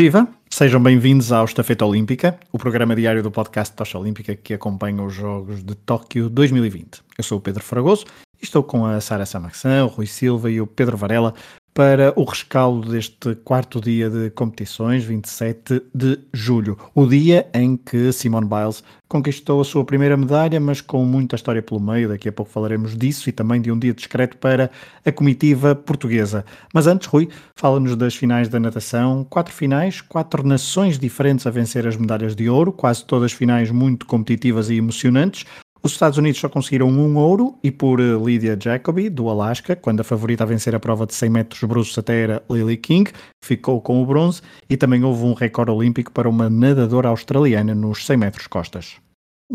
[0.00, 0.26] Viva!
[0.48, 5.12] Sejam bem-vindos ao Estafeta Olímpica, o programa diário do podcast Tocha Olímpica que acompanha os
[5.12, 7.02] Jogos de Tóquio 2020.
[7.18, 8.06] Eu sou o Pedro Fragoso
[8.40, 11.34] e estou com a Sara Samaxan, o Rui Silva e o Pedro Varela
[11.72, 18.12] para o rescaldo deste quarto dia de competições, 27 de julho, o dia em que
[18.12, 22.08] Simone Biles conquistou a sua primeira medalha, mas com muita história pelo meio.
[22.08, 24.70] Daqui a pouco falaremos disso e também de um dia discreto para
[25.04, 26.44] a comitiva portuguesa.
[26.72, 29.26] Mas antes, Rui, fala-nos das finais da natação.
[29.28, 34.06] Quatro finais, quatro nações diferentes a vencer as medalhas de ouro, quase todas finais muito
[34.06, 35.44] competitivas e emocionantes.
[35.82, 40.00] Os Estados Unidos só conseguiram um ouro e por eh, Lydia Jacoby, do Alasca, quando
[40.00, 43.10] a favorita a vencer a prova de 100 metros bruços até era Lily King,
[43.42, 48.04] ficou com o bronze e também houve um recorde olímpico para uma nadadora australiana nos
[48.04, 48.96] 100 metros costas.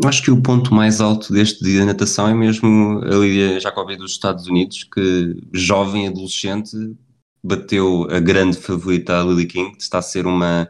[0.04, 3.96] Acho que o ponto mais alto deste dia de natação é mesmo a Lydia Jacoby
[3.96, 6.76] dos Estados Unidos, que jovem adolescente
[7.42, 10.68] bateu a grande favorita a Lily King, está a ser uma,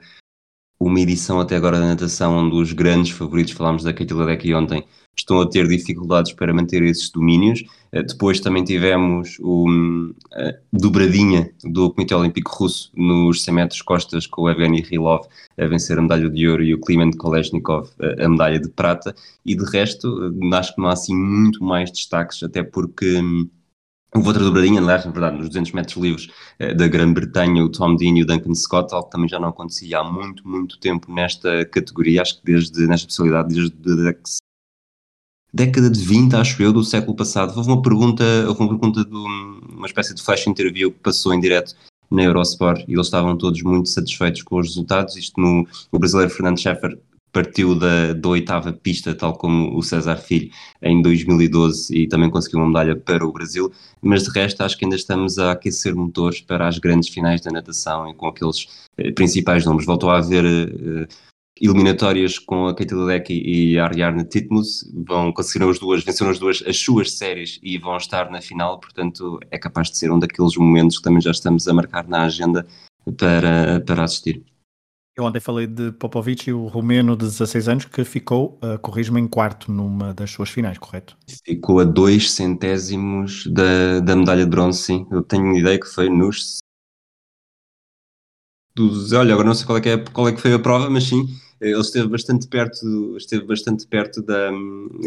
[0.79, 4.85] uma edição até agora da natação onde os grandes favoritos, falámos da Katie Ledecky ontem,
[5.17, 7.65] estão a ter dificuldades para manter esses domínios.
[7.93, 9.67] Eh, depois também tivemos o,
[10.33, 15.27] a dobradinha do Comitê Olímpico Russo nos 100 metros costas com o Evgeny Rilov
[15.59, 19.15] a vencer a medalha de ouro e o Kliment Kolesnikov a, medalha de prata.
[19.45, 23.49] E de resto, eh, acho que não há assim muito mais destaques, até porque hum,
[24.15, 27.97] Houve outra dobradinha, aliás, na verdade, nos 200 metros livres eh, da Grã-Bretanha, o Tom
[27.97, 31.13] Dean e o Duncan Scott, algo que também já não acontecia há muito, muito tempo
[31.13, 34.15] nesta categoria, acho que desde, nesta especialidade, desde a
[35.57, 37.57] década de 20, acho eu, do século passado.
[37.57, 41.41] Houve uma pergunta, houve uma pergunta de uma espécie de flash interview que passou em
[41.41, 41.75] direto
[42.11, 45.17] na Eurosport e eles estavam todos muito satisfeitos com os resultados.
[45.17, 46.99] Isto no, o brasileiro Fernando Scheffer
[47.33, 50.51] partiu da, da oitava pista, tal como o César Filho,
[50.83, 53.73] em 2012 e também conseguiu uma medalha para o Brasil,
[54.03, 57.51] mas de resto acho que ainda estamos a aquecer motores para as grandes finais da
[57.51, 58.67] natação e com aqueles
[58.99, 59.87] eh, principais nomes.
[59.87, 61.09] Voltou a haver eh,
[61.61, 66.39] eliminatórias com a Katie Ledecky e a Ariarne Titmus, vão conseguiram as duas, venceram as
[66.39, 70.19] duas as suas séries e vão estar na final, portanto é capaz de ser um
[70.19, 72.67] daqueles momentos que também já estamos a marcar na agenda
[73.17, 74.45] para, para assistir.
[75.17, 79.19] Eu ontem falei de Popovic e o romeno de 16 anos que ficou, uh, corrijo-me,
[79.19, 81.17] em quarto numa das suas finais, correto?
[81.43, 85.07] Ficou a dois centésimos da, da medalha de bronze, sim.
[85.11, 86.59] Eu tenho ideia que foi nos...
[88.75, 90.91] Dos, olha, agora não sei qual é, que é, qual é que foi a prova,
[90.91, 91.27] mas sim,
[91.61, 94.51] ele esteve bastante perto, esteve bastante perto da,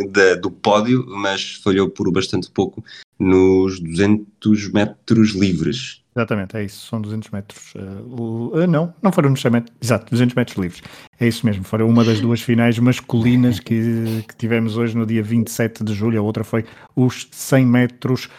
[0.09, 2.83] da, do pódio, mas falhou por bastante pouco
[3.19, 6.01] nos 200 metros livres.
[6.15, 7.73] Exatamente, é isso, são 200 metros.
[7.75, 10.81] Uh, não, não foram nos 100 metros, exato, 200 metros livres.
[11.19, 15.21] É isso mesmo, foram uma das duas finais masculinas que, que tivemos hoje no dia
[15.21, 16.19] 27 de julho.
[16.19, 18.29] A outra foi os 100 metros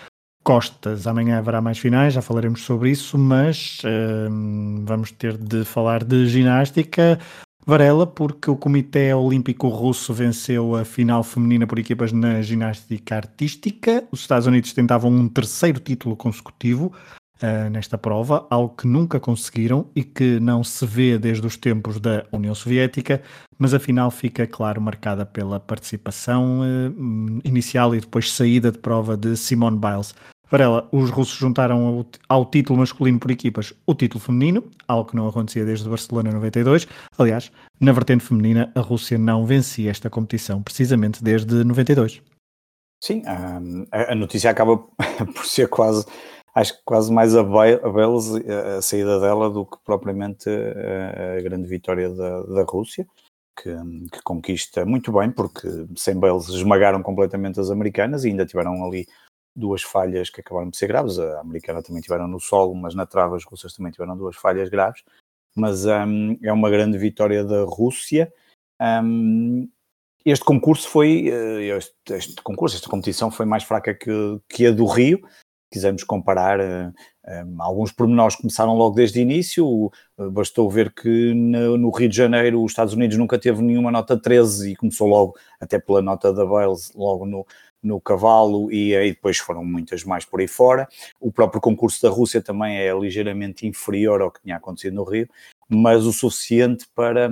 [0.43, 1.07] costas.
[1.07, 6.27] Amanhã haverá mais finais, já falaremos sobre isso, mas uh, vamos ter de falar de
[6.27, 7.19] ginástica.
[7.71, 14.03] Varela, porque o Comitê Olímpico Russo venceu a final feminina por equipas na ginástica artística.
[14.11, 16.93] Os Estados Unidos tentavam um terceiro título consecutivo
[17.41, 22.01] uh, nesta prova, algo que nunca conseguiram e que não se vê desde os tempos
[22.01, 23.23] da União Soviética,
[23.57, 29.17] mas a final fica, claro, marcada pela participação uh, inicial e depois saída de prova
[29.17, 30.13] de Simone Biles.
[30.51, 35.17] Varela, os russos juntaram ao, ao, título masculino por equipas o título feminino, algo que
[35.17, 36.89] não acontecia desde Barcelona 92.
[37.17, 42.21] Aliás, na vertente feminina, a Rússia não vencia esta competição precisamente desde 92.
[43.03, 44.77] Sim, a, a notícia acaba
[45.35, 46.05] por ser quase,
[46.55, 48.27] acho que quase mais a Bales,
[48.77, 53.07] a saída dela, do que propriamente a, a grande vitória da, da Rússia.
[53.57, 53.77] Que,
[54.11, 59.07] que, conquista muito bem, porque sem Bales esmagaram completamente as americanas e ainda tiveram ali
[59.55, 61.19] duas falhas que acabaram de ser graves.
[61.19, 64.69] A americana também tiveram no solo, mas na trava as russas também tiveram duas falhas
[64.69, 65.03] graves.
[65.55, 68.33] Mas um, é uma grande vitória da Rússia.
[68.81, 69.69] Um,
[70.25, 74.71] este concurso foi, eh, este, este, concurso, esta competição foi mais fraca que, que a
[74.71, 75.21] do Rio.
[75.73, 76.93] Quisermos comparar, uh,
[77.47, 79.67] um, alguns pormenores começaram logo desde o início.
[80.19, 83.91] Uh, bastou ver que no, no, Rio de Janeiro os Estados Unidos nunca teve nenhuma
[83.91, 87.47] nota 13 e começou logo, até pela nota da Bales, logo no,
[87.83, 90.89] no cavalo e aí depois foram muitas mais por aí fora.
[91.21, 95.29] O próprio concurso da Rússia também é ligeiramente inferior ao que tinha acontecido no Rio,
[95.69, 97.31] mas o suficiente para,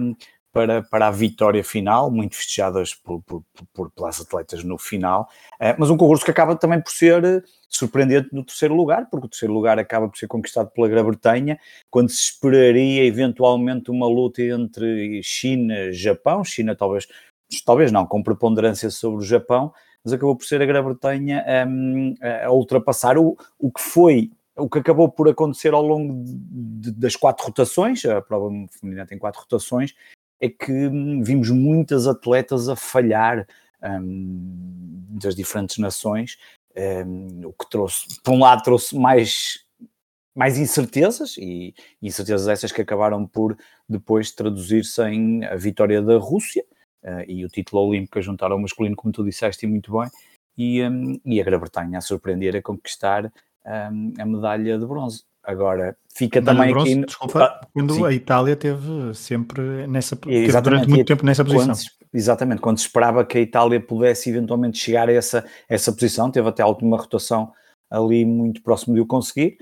[0.53, 5.29] para, para a vitória final, muito festejadas por, por, por, pelas atletas no final,
[5.61, 9.27] uh, mas um concurso que acaba também por ser eh, surpreendente no terceiro lugar, porque
[9.27, 11.59] o terceiro lugar acaba por ser conquistado pela Grã-Bretanha,
[11.91, 17.07] quando se esperaria eventualmente uma luta entre China e Japão, China talvez,
[17.65, 19.73] talvez não, com preponderância sobre o Japão,
[20.09, 24.79] mas acabou por ser a Grã-Bretanha um, a ultrapassar o, o que foi o que
[24.79, 28.51] acabou por acontecer ao longo de, de, das quatro rotações, a prova
[28.81, 29.95] feminina tem quatro rotações,
[30.41, 33.47] é que hum, vimos muitas atletas a falhar
[33.81, 36.39] um, das diferentes nações,
[37.07, 39.65] um, o que trouxe, por um lado, trouxe mais,
[40.35, 41.73] mais incertezas, e
[42.03, 43.57] incertezas essas que acabaram por
[43.89, 46.65] depois traduzir-se em a vitória da Rússia
[47.05, 50.11] uh, e o título olímpico a juntar ao masculino, como tu disseste e muito bem,
[50.57, 53.33] e, um, e a Grã-Bretanha a surpreender a conquistar
[53.65, 55.25] a medalha de bronze.
[55.45, 57.07] Agora, fica também bronze, aqui.
[57.07, 58.05] Desculpa, ah, quando sim.
[58.05, 60.17] a Itália teve sempre nessa.
[60.17, 61.75] Teve durante muito tempo nessa posição.
[61.75, 66.31] Quando, exatamente, quando se esperava que a Itália pudesse eventualmente chegar a essa, essa posição,
[66.31, 67.53] teve até a última rotação
[67.91, 69.57] ali muito próximo de o conseguir,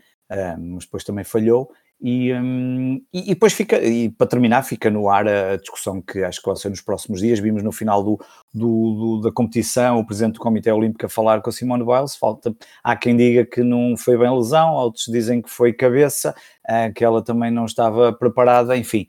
[0.59, 1.71] mas depois também falhou.
[2.01, 6.23] E, um, e, e, depois fica, e para terminar, fica no ar a discussão que
[6.23, 7.39] acho que vai ser nos próximos dias.
[7.39, 8.21] Vimos no final do,
[8.53, 12.15] do, do, da competição o presidente do Comitê Olímpico a falar com a Simone Biles.
[12.15, 12.55] Falta,
[12.85, 16.35] há quem diga que não foi bem lesão, outros dizem que foi cabeça,
[16.69, 18.77] uh, que ela também não estava preparada.
[18.77, 19.09] Enfim,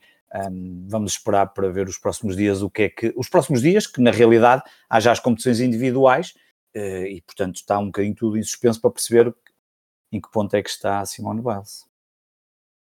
[0.50, 3.14] um, vamos esperar para ver os próximos dias o que é que.
[3.18, 6.34] Os próximos dias, que na realidade há já as competições individuais
[6.76, 9.36] uh, e, portanto, está um bocadinho tudo em suspenso para perceber
[10.10, 11.86] em que ponto é que está a Simone Biles.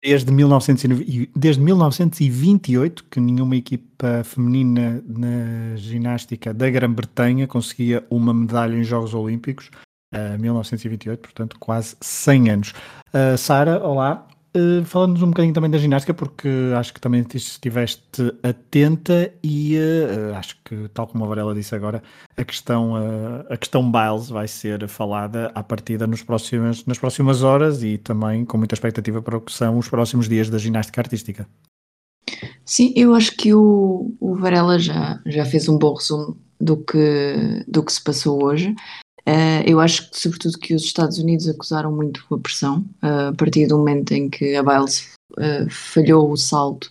[0.02, 0.98] Desde, 1900,
[1.36, 9.12] desde 1928 que nenhuma equipa feminina na ginástica da Grã-Bretanha conseguia uma medalha em Jogos
[9.12, 9.70] Olímpicos.
[10.12, 12.74] Uh, 1928, portanto quase 100 anos.
[13.12, 14.26] Uh, Sara, olá.
[14.56, 20.34] Uh, Falando-nos um bocadinho também da ginástica, porque acho que também estiveste atenta e uh,
[20.34, 22.02] acho que, tal como a Varela disse agora,
[22.36, 27.44] a questão, uh, a questão Biles vai ser falada à partida nos próximos, nas próximas
[27.44, 31.00] horas e também com muita expectativa para o que são os próximos dias da ginástica
[31.00, 31.46] artística.
[32.64, 37.64] Sim, eu acho que o, o Varela já, já fez um bom resumo do que,
[37.68, 38.74] do que se passou hoje.
[39.30, 43.32] Uh, eu acho que, sobretudo, que os Estados Unidos acusaram muito a pressão uh, a
[43.32, 46.90] partir do momento em que a Biles uh, falhou o salto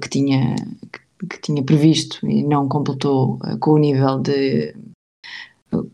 [0.00, 0.54] que, tinha,
[0.92, 4.72] que, que, tinha previsto e não completou com o nível de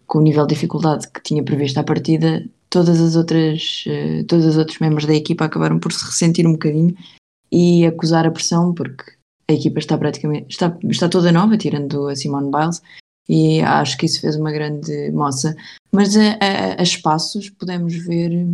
[0.07, 2.45] com o nível de dificuldade que tinha previsto à partida.
[2.69, 3.85] Todas as outras,
[4.29, 6.95] todos os outros membros da equipa acabaram por se ressentir um bocadinho
[7.51, 9.13] e acusar a pressão, porque
[9.49, 12.83] a equipa está praticamente está, está toda nova, tirando a Simone Biles,
[13.31, 15.55] e acho que isso fez uma grande moça.
[15.93, 18.49] Mas a, a, a espaços podemos ver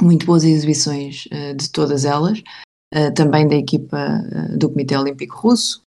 [0.00, 2.38] muito boas exibições uh, de todas elas,
[2.94, 5.82] uh, também da equipa uh, do Comitê Olímpico Russo,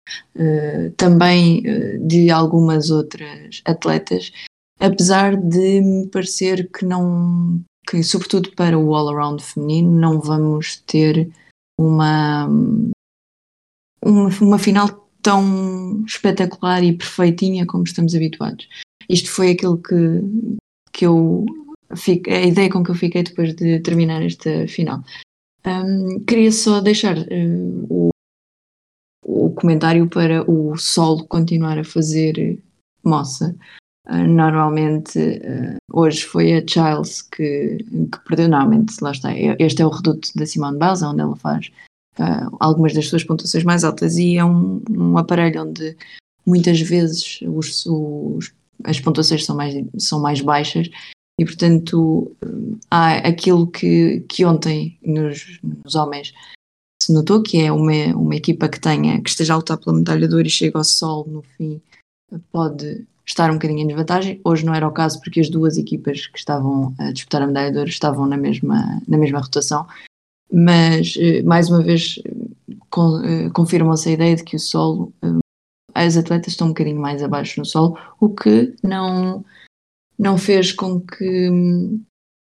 [0.97, 1.63] também
[2.05, 4.33] de algumas outras atletas,
[4.79, 11.31] apesar de me parecer que não, que sobretudo para o all-around feminino, não vamos ter
[11.79, 12.47] uma,
[14.03, 18.67] uma, uma final tão espetacular e perfeitinha como estamos habituados.
[19.09, 19.95] Isto foi aquilo que,
[20.91, 21.45] que eu
[22.27, 25.03] a ideia com que eu fiquei depois de terminar esta final.
[25.65, 28.09] Um, queria só deixar uh, o,
[29.23, 32.59] o comentário para o solo continuar a fazer
[33.03, 33.55] moça.
[34.09, 37.77] Uh, normalmente, uh, hoje foi a Childs que,
[38.11, 38.49] que perdeu.
[38.49, 39.29] Normalmente, lá está.
[39.59, 41.71] Este é o reduto da Simone Biles, onde ela faz
[42.19, 45.95] uh, algumas das suas pontuações mais altas e é um, um aparelho onde
[46.45, 48.53] muitas vezes os, os,
[48.83, 50.89] as pontuações são mais, são mais baixas
[51.39, 52.35] e portanto
[52.91, 56.33] há aquilo que, que ontem nos, nos homens
[57.01, 60.27] se notou que é uma, uma equipa que tenha que esteja a lutar pela medalha
[60.27, 61.81] de ouro e chega ao sol no fim
[62.51, 64.41] pode estar um bocadinho em desvantagem.
[64.43, 67.71] Hoje não era o caso porque as duas equipas que estavam a disputar a medalha
[67.71, 69.87] de ouro estavam na mesma, na mesma rotação
[70.53, 75.39] mas eh, mais uma vez eh, confirma-se a ideia de que o solo, eh,
[75.95, 79.43] as atletas estão um bocadinho mais abaixo no solo, o que não,
[80.17, 82.03] não fez com que hum,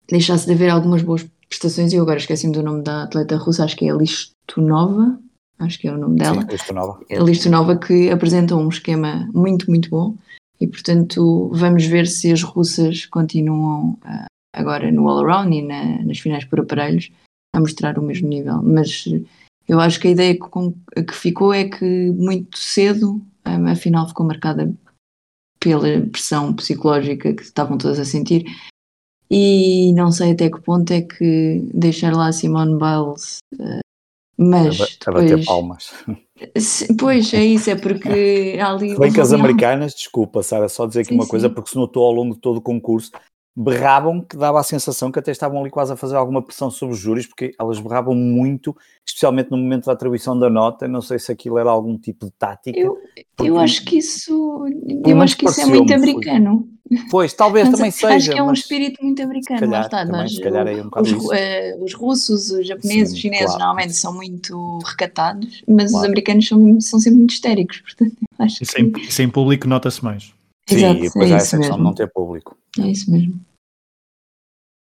[0.09, 1.92] deixasse de haver algumas boas prestações.
[1.92, 5.16] E eu agora esqueci-me do nome da atleta russa, acho que é a Listunova,
[5.61, 6.44] acho que é o nome dela.
[6.50, 7.00] Listunova.
[7.09, 10.16] A Listunova que apresenta um esquema muito, muito bom.
[10.61, 16.18] E portanto, vamos ver se as russas continuam uh, agora no all-around e na, nas
[16.18, 17.11] finais por aparelhos
[17.54, 18.62] a mostrar o mesmo nível.
[18.62, 19.04] Mas
[19.68, 24.09] eu acho que a ideia que, que ficou é que muito cedo um, a final
[24.09, 24.73] ficou marcada
[25.61, 28.44] pela pressão psicológica que estavam todas a sentir
[29.30, 33.80] e não sei até que ponto é que deixar lá Simone Biles uh,
[34.37, 35.92] mas a, a bater palmas
[36.99, 41.11] pois é isso, é porque ali bem que as americanas, desculpa Sara, só dizer aqui
[41.11, 41.54] sim, uma coisa, sim.
[41.54, 43.11] porque se notou ao longo de todo o concurso
[43.54, 46.94] berravam que dava a sensação que até estavam ali quase a fazer alguma pressão sobre
[46.94, 48.75] os júris, porque elas berravam muito,
[49.06, 50.88] especialmente no momento da atribuição da nota.
[50.88, 52.78] Não sei se aquilo era algum tipo de tática.
[52.78, 52.99] Eu,
[53.42, 54.66] eu acho que isso,
[55.04, 56.68] eu acho que isso é muito americano.
[57.11, 58.14] Pois, talvez também seja.
[58.14, 59.99] Acho que é um espírito muito americano, calhar, lá está.
[60.04, 63.59] também, Nós, é um os, uh, os russos, os japoneses, Sim, os chineses claro.
[63.61, 66.06] normalmente são muito recatados, mas os Claro.
[66.09, 68.82] americanos são, são sempre muito histéricos, portanto, acho que...
[68.82, 70.35] em, isso em público nota-se mais.
[70.68, 71.85] Sim, Exato, e depois é há essa questão de mesmo.
[71.85, 72.56] não ter público.
[72.79, 73.45] É isso mesmo.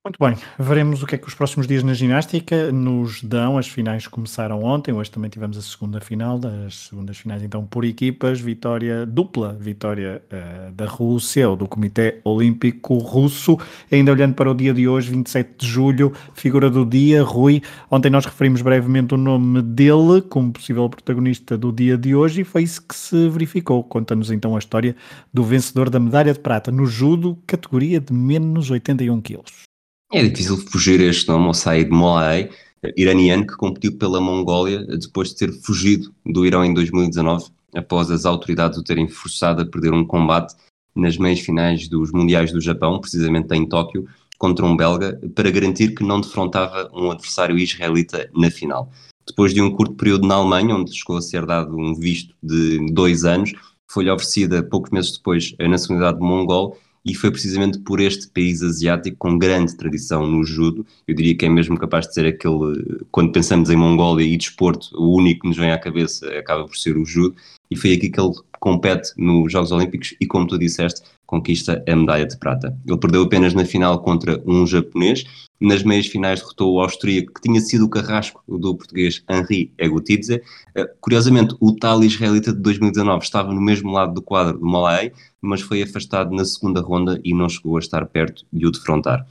[0.03, 3.55] Muito bem, veremos o que é que os próximos dias na ginástica nos dão.
[3.55, 7.85] As finais começaram ontem, hoje também tivemos a segunda final, das segundas finais então por
[7.85, 13.59] equipas, vitória dupla, vitória eh, da Rússia ou do Comitê Olímpico Russo.
[13.91, 17.61] Ainda olhando para o dia de hoje, 27 de julho, figura do dia, Rui.
[17.91, 22.43] Ontem nós referimos brevemente o nome dele como possível protagonista do dia de hoje e
[22.43, 23.83] foi isso que se verificou.
[23.83, 24.95] Conta-nos então a história
[25.31, 29.70] do vencedor da medalha de prata no judo, categoria de menos 81 quilos.
[30.13, 32.49] É difícil fugir a este nome, ao Said Moaei,
[32.97, 38.25] iraniano que competiu pela Mongólia depois de ter fugido do Irão em 2019, após as
[38.25, 40.53] autoridades o terem forçado a perder um combate
[40.93, 44.05] nas meias finais dos Mundiais do Japão, precisamente em Tóquio,
[44.37, 48.91] contra um belga, para garantir que não defrontava um adversário israelita na final.
[49.25, 52.85] Depois de um curto período na Alemanha, onde chegou a ser dado um visto de
[52.91, 53.53] dois anos,
[53.87, 59.17] foi-lhe oferecida poucos meses depois a nacionalidade mongol e foi precisamente por este país asiático
[59.17, 63.31] com grande tradição no judo, eu diria que é mesmo capaz de ser aquele, quando
[63.31, 66.97] pensamos em Mongólia e desporto, o único que nos vem à cabeça acaba por ser
[66.97, 67.35] o judo,
[67.71, 71.95] e foi aqui que ele compete nos Jogos Olímpicos e, como tu disseste, conquista a
[71.95, 72.77] medalha de prata.
[72.85, 75.23] Ele perdeu apenas na final contra um japonês,
[75.59, 80.41] nas meias finais derrotou o austríaco, que tinha sido o carrasco do português Henri Egutidze.
[80.75, 85.13] Uh, curiosamente, o tal israelita de 2019 estava no mesmo lado do quadro do Malay,
[85.39, 89.25] mas foi afastado na segunda ronda e não chegou a estar perto de o defrontar.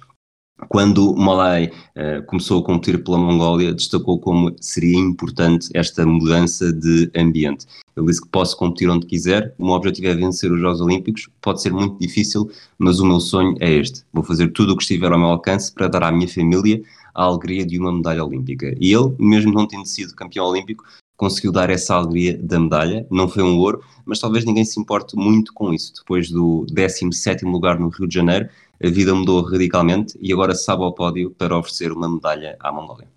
[0.68, 7.10] Quando Malay uh, começou a competir pela Mongólia, destacou como seria importante esta mudança de
[7.16, 7.66] ambiente.
[7.96, 11.28] Ele disse que posso competir onde quiser, o meu objetivo é vencer os Jogos Olímpicos,
[11.40, 14.04] pode ser muito difícil, mas o meu sonho é este.
[14.12, 16.80] Vou fazer tudo o que estiver ao meu alcance para dar à minha família
[17.14, 18.74] a alegria de uma medalha olímpica.
[18.80, 20.84] E ele, mesmo não tendo sido campeão olímpico,
[21.16, 23.06] conseguiu dar essa alegria da medalha.
[23.10, 25.92] Não foi um ouro, mas talvez ninguém se importe muito com isso.
[25.96, 28.48] Depois do 17º lugar no Rio de Janeiro,
[28.82, 33.08] a vida mudou radicalmente e agora sabe ao pódio para oferecer uma medalha à Mongólia.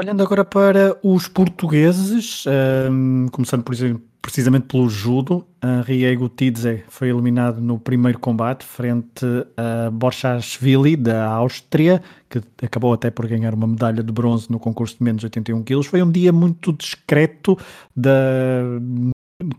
[0.00, 2.44] Olhando agora para os portugueses,
[2.90, 9.24] um, começando por exemplo, precisamente pelo judo, Henri Egutidze foi eliminado no primeiro combate frente
[9.56, 14.98] a Borchashvili da Áustria, que acabou até por ganhar uma medalha de bronze no concurso
[14.98, 15.86] de menos 81 quilos.
[15.86, 17.58] Foi um dia muito discreto
[17.96, 18.62] da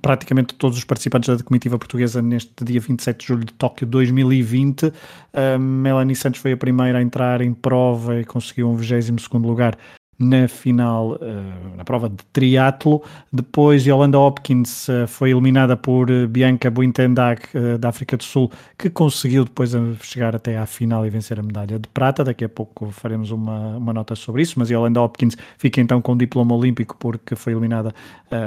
[0.02, 4.92] praticamente todos os participantes da comitiva portuguesa neste dia 27 de julho de Tóquio 2020.
[5.34, 9.78] A Melanie Santos foi a primeira a entrar em prova e conseguiu um 22º lugar
[10.20, 13.02] na final, uh, na prova de triatlo.
[13.32, 17.40] Depois, Yolanda Hopkins uh, foi eliminada por uh, Bianca Buitendag,
[17.80, 19.72] da África do Sul, que conseguiu depois
[20.02, 22.24] chegar até à final e vencer a medalha de prata.
[22.24, 26.12] Daqui a pouco faremos uma, uma nota sobre isso, mas Yolanda Hopkins fica então com
[26.12, 27.94] o diploma olímpico porque foi eliminada,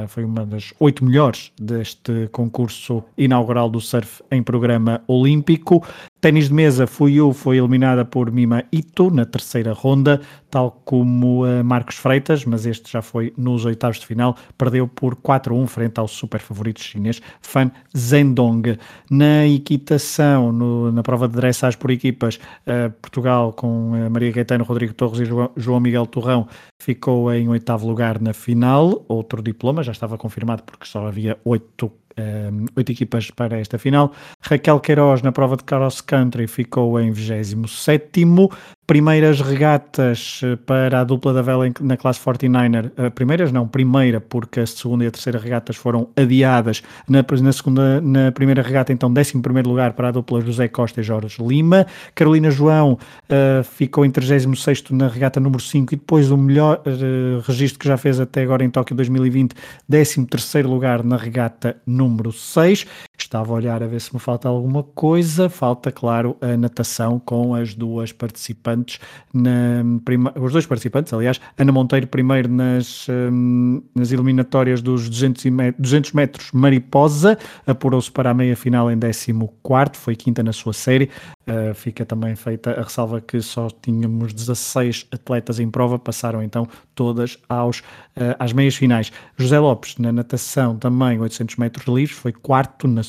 [0.08, 5.82] foi uma das oito melhores deste concurso inaugural do surf em programa olímpico.
[6.22, 11.64] Ténis de mesa, Fuyu foi eliminada por Mima Ito na terceira ronda, tal como uh,
[11.64, 16.06] Marcos Freitas, mas este já foi nos oitavos de final, perdeu por 4-1 frente ao
[16.06, 18.78] super favorito chinês Fan Zhendong.
[19.10, 22.36] Na equitação, no, na prova de dressage por equipas,
[22.68, 26.46] uh, Portugal com uh, Maria Gaetano, Rodrigo Torres e João Miguel Torrão
[26.80, 31.90] ficou em oitavo lugar na final, outro diploma, já estava confirmado porque só havia oito
[32.18, 34.12] um, oito equipas para esta final.
[34.40, 38.50] Raquel Queiroz na prova de cross country ficou em 27º.
[38.92, 42.92] Primeiras regatas para a dupla da vela na classe 49er.
[42.98, 46.82] Uh, primeiras não, primeira, porque a segunda e a terceira regatas foram adiadas.
[47.08, 51.02] Na, na segunda, na primeira regata, então, 11 lugar para a dupla José Costa e
[51.02, 51.86] Jorge Lima.
[52.14, 52.98] Carolina João
[53.30, 57.88] uh, ficou em 36 na regata número 5 e depois o melhor uh, registro que
[57.88, 59.54] já fez até agora em Tóquio 2020,
[59.88, 60.26] 13
[60.64, 62.86] lugar na regata número 6.
[63.18, 65.48] Estava a olhar a ver se me falta alguma coisa.
[65.48, 68.98] Falta, claro, a natação com as duas participantes,
[69.32, 70.32] na prima...
[70.36, 75.76] os dois participantes, aliás, Ana Monteiro primeiro nas, um, nas eliminatórias dos 200, met...
[75.78, 79.50] 200 metros mariposa, apurou-se para a meia final em 14,
[79.94, 81.10] foi quinta na sua série.
[81.44, 86.68] Uh, fica também feita a ressalva que só tínhamos 16 atletas em prova, passaram então
[86.94, 89.12] todas aos, uh, às meias finais.
[89.36, 93.02] José Lopes, na natação, também 800 metros livres, foi quarto na,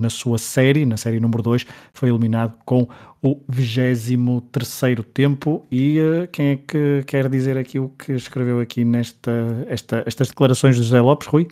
[0.00, 2.88] na sua série, na série número 2, foi eliminado com
[3.22, 5.66] o 23 tempo.
[5.70, 10.28] E uh, quem é que quer dizer aqui o que escreveu aqui nesta, esta, estas
[10.28, 11.48] declarações de José Lopes, Rui?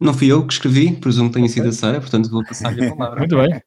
[0.00, 2.90] Não fui eu que escrevi, presumo que tenha sido a Sara, portanto vou passar-lhe a
[2.96, 3.20] palavra.
[3.20, 3.60] Muito bem.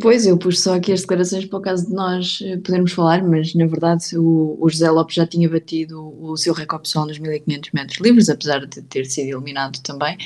[0.00, 3.22] Pois, eu pus só aqui as declarações para o caso de nós eh, podermos falar,
[3.22, 7.18] mas na verdade o, o José Lopes já tinha batido o seu recorde pessoal nos
[7.18, 10.16] 1500 metros livres, apesar de ter sido eliminado também,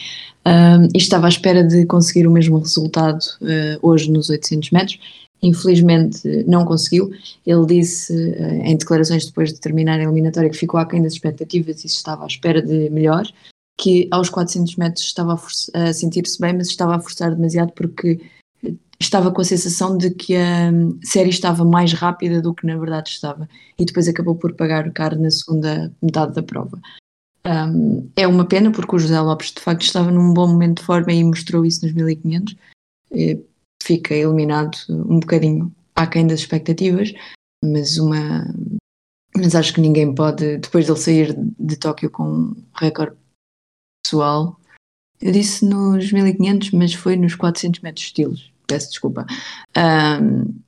[0.46, 4.99] um, e estava à espera de conseguir o mesmo resultado uh, hoje nos 800 metros.
[5.42, 7.11] Infelizmente não conseguiu.
[7.44, 11.82] Ele disse uh, em declarações depois de terminar a eliminatória que ficou aquém das expectativas
[11.84, 13.26] e estava à espera de melhor,
[13.78, 15.34] que aos 400 metros estava
[15.75, 18.20] a, a sentir-se bem, mas estava a forçar demasiado porque
[19.02, 22.76] estava com a sensação de que a hum, série estava mais rápida do que na
[22.76, 26.80] verdade estava e depois acabou por pagar caro na segunda metade da prova.
[27.44, 30.85] Um, é uma pena porque o José Lopes de facto estava num bom momento de
[30.85, 32.56] forma e mostrou isso nos 1500.
[33.11, 33.40] E
[33.82, 37.12] fica eliminado um bocadinho aquém das expectativas,
[37.64, 38.47] mas uma
[39.35, 43.16] mas acho que ninguém pode, depois dele sair de Tóquio com um recorde
[44.04, 44.61] pessoal,
[45.21, 49.26] eu disse nos 1500, mas foi nos 400 metros estilos peço desculpa.
[49.76, 50.61] Um,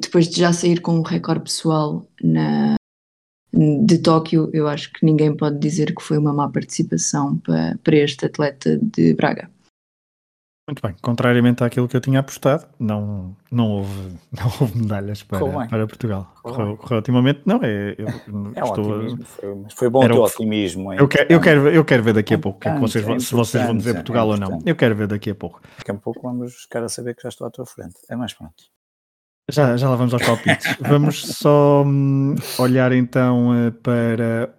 [0.00, 2.76] depois de já sair com um recorde pessoal na,
[3.52, 7.96] de Tóquio, eu acho que ninguém pode dizer que foi uma má participação para, para
[7.96, 9.50] este atleta de Braga.
[10.68, 15.38] Muito bem, contrariamente àquilo que eu tinha apostado, não, não, houve, não houve medalhas para,
[15.68, 16.34] para Portugal.
[16.42, 17.94] Correu, correu otimamente, não, é.
[17.96, 20.92] Eu é estou, um foi, mas foi bom o teu otimismo.
[20.92, 23.64] Eu quero, eu, quero, eu quero ver daqui a pouco é vocês, é se vocês
[23.64, 24.58] vão dizer Portugal é ou não.
[24.66, 25.60] Eu quero ver daqui a pouco.
[25.78, 27.94] Daqui a pouco vamos a saber que já estou à tua frente.
[28.10, 28.64] É mais pronto.
[29.48, 30.76] Já, já lá vamos aos palpites.
[30.80, 34.52] vamos só hum, olhar então eh, para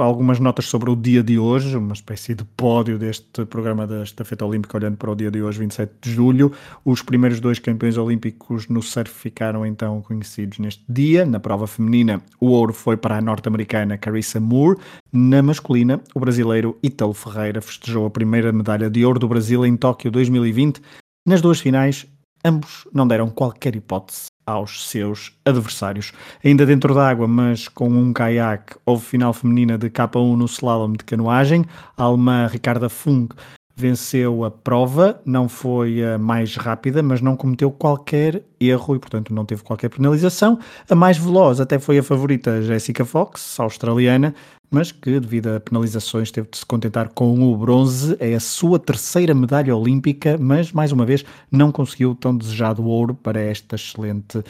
[0.00, 4.44] algumas notas sobre o dia de hoje, uma espécie de pódio deste programa da Estafeta
[4.44, 6.52] Olímpica, olhando para o dia de hoje, 27 de julho.
[6.84, 11.24] Os primeiros dois campeões olímpicos no surf ficaram então conhecidos neste dia.
[11.24, 14.78] Na prova feminina, o ouro foi para a norte-americana Carissa Moore.
[15.12, 19.76] Na masculina, o brasileiro Ítalo Ferreira festejou a primeira medalha de ouro do Brasil em
[19.76, 20.80] Tóquio 2020.
[21.26, 22.06] Nas duas finais,
[22.44, 26.12] ambos não deram qualquer hipótese aos seus adversários.
[26.42, 30.92] Ainda dentro da água, mas com um caiaque, houve final feminina de K1 no slalom
[30.92, 31.64] de canoagem.
[31.96, 33.36] A alemã Ricarda Funk
[33.78, 39.32] venceu a prova, não foi a mais rápida, mas não cometeu qualquer erro e, portanto,
[39.32, 40.58] não teve qualquer penalização.
[40.90, 44.34] A mais veloz até foi a favorita Jessica Fox, australiana,
[44.70, 48.16] mas que, devido a penalizações, teve de se contentar com o bronze.
[48.20, 52.84] É a sua terceira medalha olímpica, mas, mais uma vez, não conseguiu o tão desejado
[52.84, 54.44] ouro para esta excelente uh,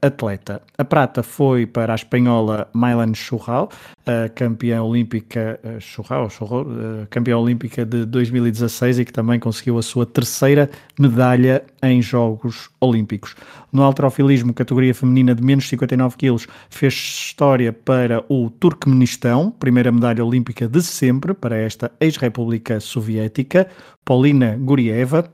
[0.00, 0.62] atleta.
[0.78, 3.70] A prata foi para a espanhola Mailan Churral,
[4.06, 9.78] a campeã olímpica uh, Churral, Churral uh, campeã olímpica de 2016 e que também conseguiu
[9.78, 13.34] a sua terceira medalha em Jogos Olímpicos.
[13.72, 20.24] No alterofilismo, categoria feminina de menos 59 quilos, fez história para o Turcomenistão, primeira medalha
[20.24, 23.68] olímpica de sempre para esta ex-república soviética.
[24.04, 25.30] Paulina Gurieva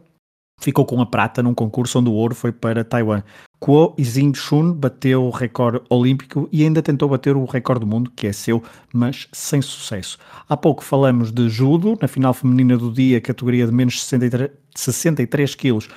[0.60, 3.22] ficou com a prata num concurso onde o ouro foi para Taiwan.
[3.58, 8.26] Kuo Izing-chun bateu o recorde olímpico e ainda tentou bater o recorde do mundo, que
[8.26, 10.18] é seu, mas sem sucesso.
[10.48, 15.54] Há pouco falamos de judo, na final feminina do dia, categoria de menos 63, 63
[15.54, 15.88] quilos,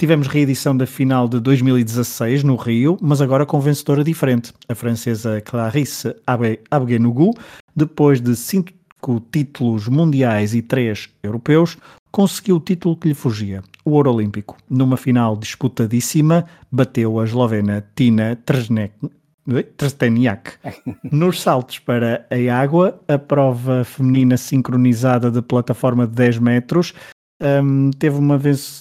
[0.00, 5.42] Tivemos reedição da final de 2016 no Rio, mas agora com vencedora diferente, a francesa
[5.42, 6.16] Clarisse
[6.70, 7.34] Abguenougou,
[7.76, 8.72] depois de cinco
[9.30, 11.76] títulos mundiais e três europeus,
[12.10, 14.56] conseguiu o título que lhe fugia, o ouro olímpico.
[14.70, 18.38] Numa final disputadíssima, bateu a eslovena Tina
[19.76, 20.52] Trsteniak.
[21.12, 26.94] Nos saltos para a água, a prova feminina sincronizada de plataforma de 10 metros
[27.40, 28.38] um, teve, uma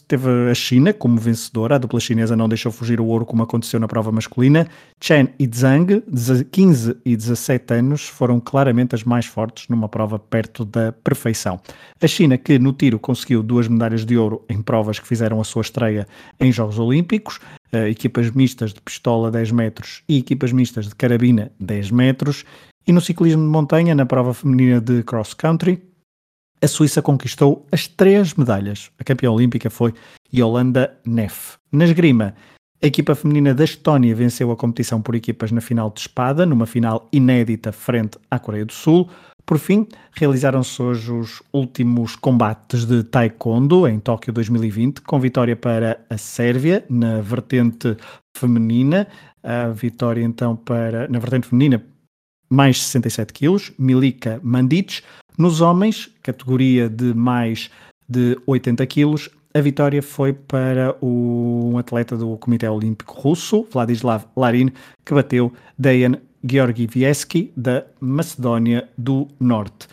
[0.08, 3.80] teve a China como vencedora, a dupla chinesa não deixou fugir o ouro como aconteceu
[3.80, 4.68] na prova masculina.
[5.00, 10.20] Chen e Zhang, de 15 e 17 anos, foram claramente as mais fortes numa prova
[10.20, 11.60] perto da perfeição.
[12.02, 15.44] A China, que no tiro conseguiu duas medalhas de ouro em provas que fizeram a
[15.44, 16.06] sua estreia
[16.40, 17.40] em Jogos Olímpicos,
[17.74, 22.44] uh, equipas mistas de pistola 10 metros e equipas mistas de carabina 10 metros,
[22.86, 25.80] e no ciclismo de montanha, na prova feminina de cross country,
[26.62, 28.92] a Suíça conquistou as três medalhas.
[29.00, 29.94] A campeã olímpica foi
[30.34, 31.58] Yolanda Neff.
[31.72, 32.36] Na esgrima,
[32.82, 36.66] a equipa feminina da Estónia venceu a competição por equipas na final de espada, numa
[36.66, 39.10] final inédita frente à Coreia do Sul.
[39.46, 46.00] Por fim, realizaram-se hoje os últimos combates de Taekwondo em Tóquio 2020, com vitória para
[46.10, 47.98] a Sérvia na vertente
[48.38, 49.08] feminina.
[49.42, 51.84] A vitória então para, na vertente feminina,
[52.50, 55.02] mais 67 quilos, Milika Mandic.
[55.40, 57.70] Nos homens, categoria de mais
[58.10, 64.26] de 80 quilos, a vitória foi para o, um atleta do Comitê Olímpico Russo, Vladislav
[64.36, 64.70] Larin,
[65.06, 69.88] que bateu Dejan Georgieviesky, da Macedónia do Norte.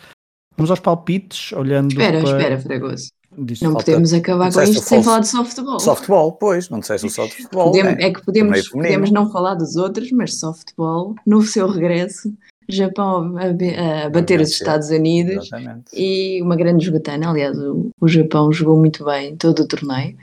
[0.57, 2.29] Vamos aos palpites, olhando Espera, para...
[2.37, 3.07] espera, Fragoso.
[3.37, 5.79] Diz- Não Falta- podemos acabar com isto sem falar de softball.
[5.79, 7.71] Softball, pois, não disseste o softball.
[7.71, 8.03] Podemos- né?
[8.03, 12.33] é que podemos, podemos não falar dos outros, mas softball, no seu regresso,
[12.69, 14.49] Japão a, bater os.
[14.51, 15.91] Estados Unidos Exatamente.
[15.93, 17.29] e uma grande jogatana.
[17.29, 20.17] Aliás, o, o Japão jogou muito bem todo o torneio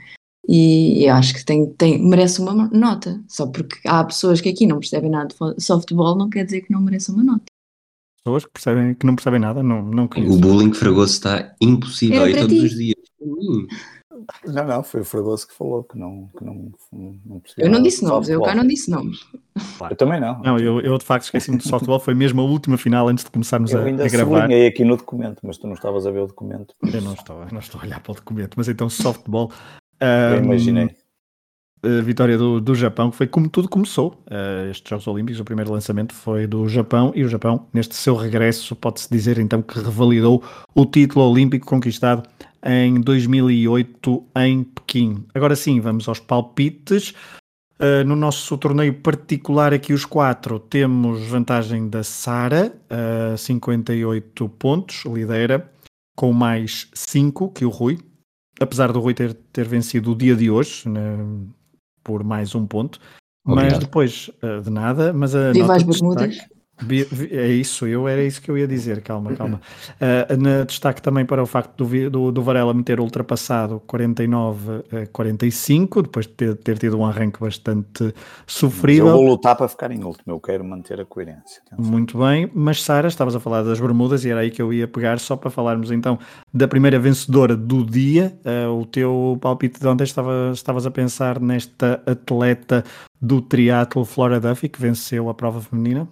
[0.47, 3.21] e eu acho que tem, tem, merece uma nota.
[3.27, 6.71] Só porque há pessoas que aqui não percebem nada de softball, não quer dizer que
[6.71, 7.45] não mereçam uma nota.
[8.23, 12.35] pessoas que, percebem, que não percebem nada, não, não O bullying fragoso está impossível e
[12.35, 12.65] todos ti.
[12.65, 12.95] os dias.
[13.21, 13.67] Hum,
[14.45, 18.03] Não, não, foi o Fragoso que falou que não, que não, não Eu não disse
[18.03, 19.19] nomes, eu cá não disse nomes.
[19.89, 20.41] Eu também não.
[20.41, 23.31] Não, eu, eu de facto esqueci-me de softball, foi mesmo a última final antes de
[23.31, 24.41] começarmos Eu a, ainda a gravar.
[24.41, 26.73] sublinhei aqui no documento, mas tu não estavas a ver o documento.
[26.93, 29.51] Eu não estou, não estou a olhar para o documento, mas então softball.
[29.99, 30.95] Eu ahm, imaginei.
[31.83, 34.23] a vitória do, do Japão, que foi como tudo começou.
[34.27, 38.15] Uh, estes Jogos Olímpicos, o primeiro lançamento foi do Japão, e o Japão, neste seu
[38.15, 42.23] regresso, pode-se dizer então que revalidou o título olímpico conquistado
[42.65, 45.23] em 2008 em Pequim.
[45.33, 47.13] Agora sim, vamos aos palpites.
[47.77, 52.73] Uh, no nosso torneio particular, aqui os quatro, temos vantagem da Sara,
[53.33, 55.69] uh, 58 pontos, lidera,
[56.15, 57.99] com mais 5 que o Rui,
[58.61, 61.17] apesar do Rui ter, ter vencido o dia de hoje, né,
[62.01, 62.97] por mais um ponto.
[63.45, 63.81] Mas Obrigado.
[63.81, 66.37] depois, uh, de nada, mas a as de Bermudas.
[67.31, 69.61] É isso, eu era isso que eu ia dizer, calma, calma.
[69.95, 76.01] Uh, na destaque também para o facto do, do, do Varela me ter ultrapassado 49-45,
[76.03, 78.13] depois de ter, ter tido um arranque bastante Mas Eu
[78.45, 79.11] sofrível.
[79.13, 81.61] vou lutar para ficar em último, eu quero manter a coerência.
[81.65, 81.91] Atenção.
[81.91, 84.87] Muito bem, mas Sara, estavas a falar das Bermudas e era aí que eu ia
[84.87, 86.19] pegar, só para falarmos então
[86.53, 88.37] da primeira vencedora do dia.
[88.45, 92.83] Uh, o teu palpite de ontem estava, estavas a pensar nesta atleta
[93.21, 96.05] do triatlo Flora Duffy, que venceu a prova feminina.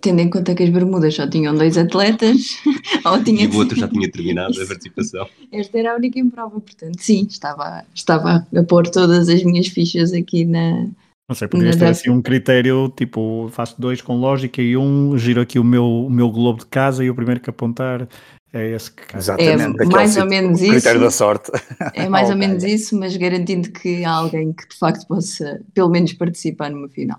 [0.00, 2.56] Tendo em conta que as Bermudas só tinham dois atletas,
[3.04, 5.26] ou tinha E o outro já tinha terminado a participação.
[5.50, 9.66] Esta era a única em prova, portanto, sim, estava, estava a pôr todas as minhas
[9.66, 10.86] fichas aqui na.
[11.28, 15.40] Não sei, podias ter assim um critério, tipo, faço dois com lógica e um, giro
[15.40, 18.06] aqui o meu, o meu globo de casa e o primeiro que apontar
[18.52, 19.18] é esse que cai.
[19.18, 19.62] Exatamente.
[19.62, 21.04] aquele mais ou menos o critério isso.
[21.04, 21.50] da sorte.
[21.94, 25.88] É mais ou menos isso, mas garantindo que há alguém que de facto possa, pelo
[25.88, 27.18] menos, participar numa final.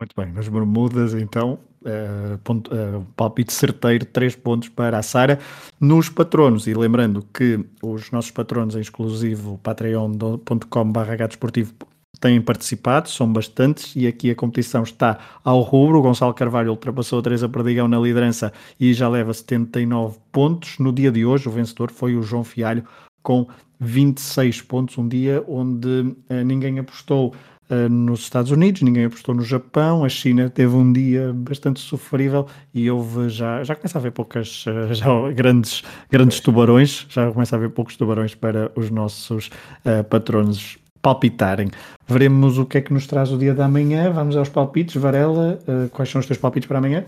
[0.00, 5.40] Muito bem, nas Bermudas, então, eh, ponto- eh, palpite certeiro, 3 pontos para a Sara.
[5.80, 11.74] Nos patronos, e lembrando que os nossos patronos em exclusivo, patreon.com.br desportivo,
[12.20, 15.98] têm participado, são bastantes, e aqui a competição está ao rubro.
[15.98, 20.78] O Gonçalo Carvalho ultrapassou a Teresa Perdigão na liderança e já leva 79 pontos.
[20.78, 22.84] No dia de hoje, o vencedor foi o João Fialho,
[23.22, 23.46] com
[23.80, 27.34] 26 pontos, um dia onde eh, ninguém apostou
[27.70, 32.46] Uh, nos Estados Unidos, ninguém apostou no Japão, a China teve um dia bastante sofrível
[32.72, 37.54] e houve já, já começa a haver poucas, uh, já grandes, grandes tubarões, já começa
[37.54, 39.50] a haver poucos tubarões para os nossos
[39.84, 41.70] uh, patronos palpitarem.
[42.06, 45.58] Veremos o que é que nos traz o dia da manhã, vamos aos palpites, Varela,
[45.92, 47.04] quais são os teus palpites para amanhã?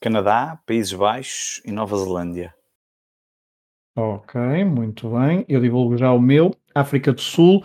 [0.00, 2.54] Canadá, Países Baixos e Nova Zelândia.
[3.96, 7.62] Ok, muito bem, eu divulgo já o meu, África do Sul,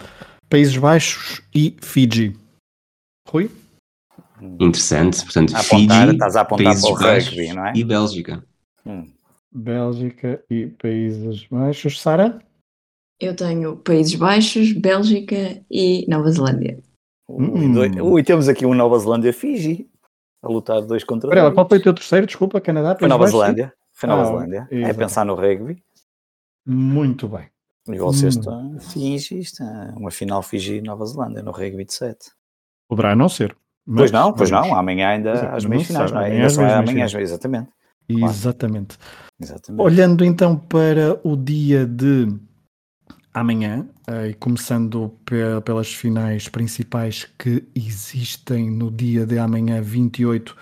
[0.50, 2.36] Países Baixos e Fiji.
[3.28, 3.50] Rui?
[4.42, 7.74] Interessante, portanto, A apontar, Fiji, estás a apontar Países para o Baixos rugby, não é?
[7.76, 8.44] e Bélgica.
[8.86, 9.12] Hum.
[9.52, 12.02] Bélgica e Países Baixos.
[12.02, 12.40] Sara?
[13.20, 16.80] Eu tenho Países Baixos, Bélgica e Nova Zelândia.
[17.28, 18.02] Ui, Hum.
[18.12, 19.88] ui, temos aqui um Nova Zelândia Fiji
[20.42, 21.54] a lutar dois contra dois.
[21.54, 22.26] qual foi o teu terceiro?
[22.26, 22.96] Desculpa, Canadá?
[22.98, 23.40] Foi Nova Baixos?
[23.40, 23.74] Zelândia.
[23.92, 24.68] Foi Nova Ah, Zelândia.
[24.72, 24.98] É exato.
[24.98, 25.84] pensar no rugby.
[26.66, 27.50] Muito bem.
[27.91, 28.39] E vocês Hum.
[28.39, 32.17] estão Fiji, está uma final Fiji Nova Zelândia no rugby de 7.
[32.88, 33.56] Poderá não ser.
[33.86, 34.67] Pois não, pois vamos.
[34.69, 34.75] não.
[34.78, 36.25] Amanhã ainda Exato, às meias finais, não é?
[36.25, 37.13] Amanhã Ainda às amanhã, finais.
[37.15, 37.69] exatamente.
[38.08, 38.97] Exatamente.
[39.41, 39.82] exatamente.
[39.84, 42.28] Olhando então para o dia de
[43.34, 50.56] amanhã, eh, e começando pe- pelas finais principais que existem no dia de amanhã, 28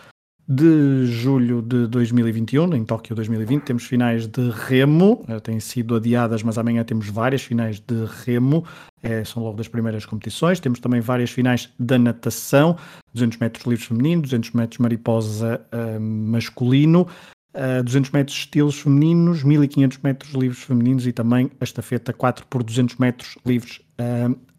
[0.48, 6.42] de julho de 2021, em Tóquio 2020, temos finais de remo, eh, têm sido adiadas,
[6.42, 8.64] mas amanhã temos várias finais de remo,
[9.04, 10.60] eh, são logo das primeiras competições.
[10.62, 12.78] Temos também várias finais da natação,
[13.14, 17.08] 200 metros livres feminino, 200 metros mariposa eh, masculino.
[17.54, 22.62] uh, 200 metros estilos femininos, 1500 metros livres femininos e também a estafeta 4 por
[22.62, 23.87] 200 metros livres uh,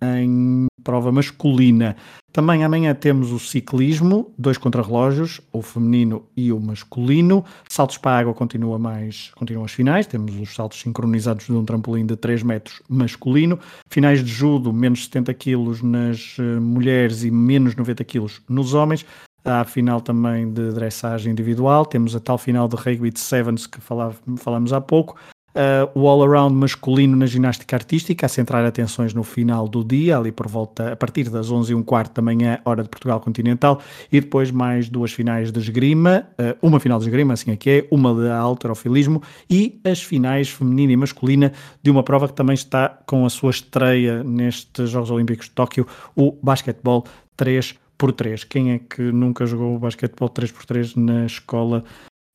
[0.00, 1.96] em prova masculina.
[2.32, 7.44] Também amanhã temos o ciclismo, dois contrarrelógios, o feminino e o masculino.
[7.68, 11.64] Saltos para a água continua mais, continuam as finais, temos os saltos sincronizados de um
[11.64, 13.58] trampolim de 3 metros masculino.
[13.90, 19.04] Finais de judo, menos 70 kg nas uh, mulheres e menos 90 kg nos homens.
[19.44, 23.66] Há a final também de dressagem individual, temos a tal final de rugby de sevens
[23.66, 25.16] que falava, falámos há pouco,
[25.58, 30.30] uh, o all-around masculino na ginástica artística, a centrar atenções no final do dia, ali
[30.30, 33.80] por volta, a partir das 11 e um quarto da manhã, hora de Portugal continental,
[34.10, 37.70] e depois mais duas finais de esgrima, uh, uma final de esgrima, assim é que
[37.70, 42.54] é, uma de alterofilismo, e as finais feminina e masculina de uma prova que também
[42.54, 47.04] está com a sua estreia nestes Jogos Olímpicos de Tóquio, o basquetebol
[47.36, 48.44] 3 por 3.
[48.44, 51.84] Quem é que nunca jogou o basquetebol 3 por 3 na escola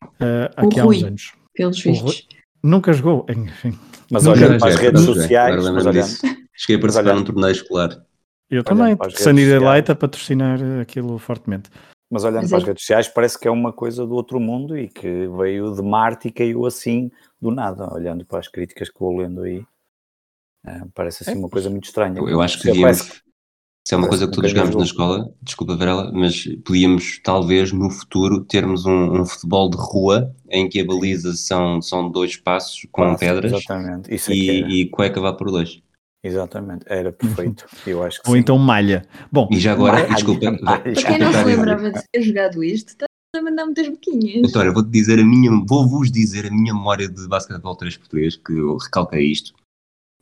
[0.04, 1.34] uh, há uns anos?
[1.56, 2.28] Pelos vistos.
[2.64, 3.78] Nunca jogou, enfim.
[4.10, 5.70] Mas olha para as redes sociais.
[5.70, 6.04] Mas olha,
[6.56, 8.06] Cheguei a participar num torneio escolar.
[8.50, 11.70] Eu também, Sunny Daylight a patrocinar aquilo fortemente.
[12.10, 12.62] Mas olhando Mas para é...
[12.62, 15.82] as redes sociais, parece que é uma coisa do outro mundo e que veio de
[15.82, 17.92] Marte e caiu assim do nada.
[17.92, 19.66] Olhando para as críticas que vou lendo aí,
[20.64, 21.40] eh, parece assim é.
[21.40, 22.20] uma coisa muito estranha.
[22.20, 23.24] Eu, eu acho que parece...
[23.86, 27.90] Isso é uma coisa que todos jogamos na escola, desculpa Varela, mas podíamos talvez no
[27.90, 32.88] futuro termos um, um, futebol de rua em que a baliza são, são dois espaços
[32.90, 34.16] com Passo, pedras exatamente.
[34.16, 35.82] Isso e, e cueca vá por dois.
[36.24, 37.66] Exatamente, era perfeito.
[37.86, 38.40] Eu acho que Ou sim.
[38.40, 39.06] então malha.
[39.30, 40.58] Bom, e já agora, malha, desculpa.
[40.58, 44.50] Para quem não se lembrava de ter jogado isto, está a mandar muitas boquinhas.
[44.50, 48.38] Então, vou-te dizer a minha, vou-vos dizer a minha memória de basquetebol 3 por 3
[48.38, 49.54] que eu recalquei isto.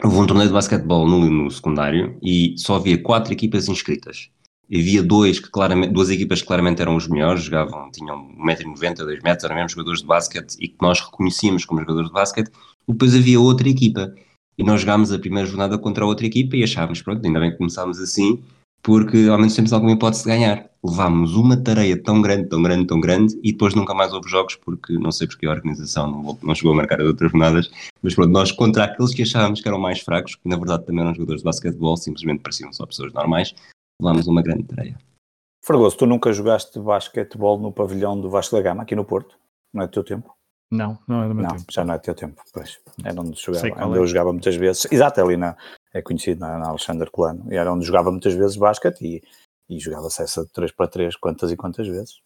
[0.04, 4.32] Houve um torneio de basquetebol no, no secundário e só havia quatro equipas inscritas.
[4.68, 9.22] Havia dois que claramente, duas equipas que claramente eram os melhores, jogavam, tinham 1,90m, 2
[9.22, 12.50] metros, eram mesmo jogadores de basquete e que nós reconhecíamos como jogadores de basquete.
[12.88, 14.12] E depois havia outra equipa.
[14.58, 17.52] E nós jogámos a primeira jornada contra a outra equipa e achávamos, pronto, ainda bem
[17.52, 18.42] que começámos assim,
[18.84, 20.70] porque ao menos temos alguma hipótese de ganhar.
[20.84, 24.56] Levámos uma tareia tão grande, tão grande, tão grande, e depois nunca mais houve jogos,
[24.56, 28.16] porque não sei porque a organização não, não chegou a marcar as outras jornadas, mas
[28.16, 31.14] pronto, nós contra aqueles que achávamos que eram mais fracos, que na verdade também eram
[31.14, 33.54] jogadores de basquetebol, simplesmente pareciam só pessoas normais,
[34.02, 34.98] levámos uma grande tareia.
[35.64, 39.38] Fragoso, tu nunca jogaste basquetebol no pavilhão do Vasco da Gama, aqui no Porto?
[39.72, 40.34] Não é do teu tempo?
[40.72, 41.66] Não, não é do meu não, tempo.
[41.70, 42.80] já não é do teu tempo, pois.
[43.04, 44.02] Era onde, jogava, onde é.
[44.02, 44.88] eu jogava muitas vezes.
[44.92, 45.56] Exato, é ali na,
[45.94, 49.24] é conhecido na, na Alexandre Colano, e era onde jogava muitas vezes basquete e,
[49.70, 52.22] e jogava-se essa de 3 para 3 quantas e quantas vezes.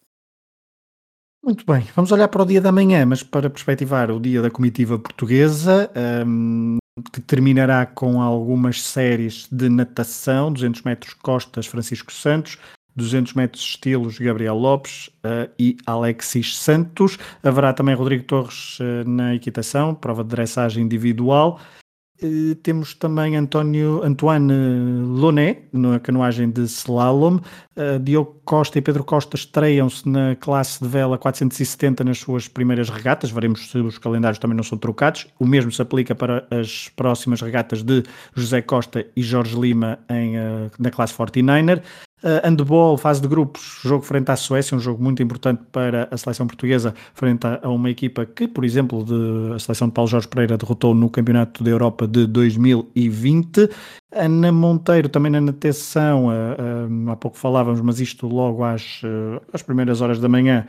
[1.44, 4.50] Muito bem, vamos olhar para o dia da manhã, mas para perspectivar o dia da
[4.50, 5.92] comitiva portuguesa,
[6.26, 6.80] um,
[7.14, 12.58] que terminará com algumas séries de natação, 200 metros costas Francisco Santos,
[12.96, 17.20] 200 metros estilos Gabriel Lopes uh, e Alexis Santos.
[17.44, 21.60] Haverá também Rodrigo Torres uh, na equitação, prova de dressagem individual.
[22.24, 24.54] Uh, temos também António, Antoine
[25.20, 27.40] Loné na canoagem de slalom.
[28.02, 33.32] Diogo Costa e Pedro Costa estreiam-se na classe de vela 470 nas suas primeiras regatas.
[33.32, 35.28] Veremos se os calendários também não são trocados.
[35.38, 40.36] O mesmo se aplica para as próximas regatas de José Costa e Jorge Lima em,
[40.80, 41.82] na classe 49er.
[42.24, 46.18] Uh, handball, fase de grupos, jogo frente à Suécia, um jogo muito importante para a
[46.18, 50.10] seleção portuguesa, frente a, a uma equipa que, por exemplo, de, a seleção de Paulo
[50.10, 53.70] Jorge Pereira derrotou no Campeonato da Europa de 2020.
[54.12, 59.02] Ana Monteiro, também na natação, uh, uh, há pouco falávamos, mas isto logo às,
[59.52, 60.66] às primeiras horas da manhã,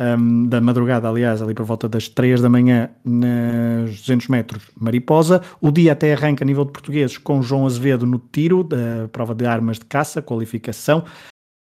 [0.00, 5.42] um, da madrugada, aliás, ali por volta das 3 da manhã, nos 200 metros, Mariposa.
[5.60, 9.34] O dia até arranca a nível de portugueses com João Azevedo no tiro, da prova
[9.34, 11.04] de armas de caça, qualificação.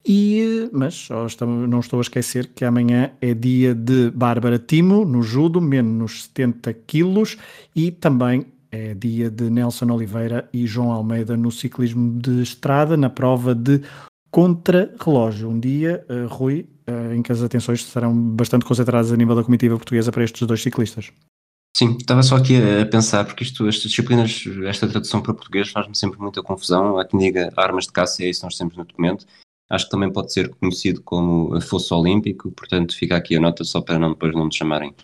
[0.06, 1.08] E, mas
[1.68, 6.72] não estou a esquecer que amanhã é dia de Bárbara Timo no judo, menos 70
[6.86, 7.36] quilos,
[7.74, 13.10] e também é dia de Nelson Oliveira e João Almeida no ciclismo de estrada, na
[13.10, 13.82] prova de
[14.30, 15.48] contra-relógio.
[15.48, 19.44] Um dia, uh, Rui, uh, em que as atenções serão bastante concentradas a nível da
[19.44, 21.12] comitiva portuguesa para estes dois ciclistas.
[21.76, 25.96] Sim, estava só aqui a pensar, porque isto, estas disciplinas, esta tradução para português faz-me
[25.96, 26.98] sempre muita confusão.
[26.98, 29.24] Há quem diga armas de caça, é isso nós temos no documento.
[29.70, 33.80] Acho que também pode ser conhecido como fosso olímpico, portanto fica aqui a nota só
[33.80, 34.94] para não, depois não nos chamarem